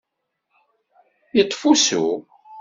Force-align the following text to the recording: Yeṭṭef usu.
Yeṭṭef 1.37 1.61
usu. 1.71 2.05